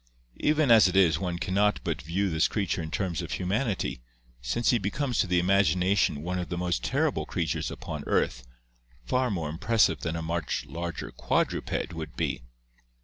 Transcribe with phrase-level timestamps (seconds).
[0.39, 4.01] Even as it is one can not but view this creature in terms of humanity,
[4.51, 8.43] hence he becomes to the imagina tion one of the most terrible creatures upon earth,
[9.05, 12.41] far more im pressive than a much larger quadruped would be.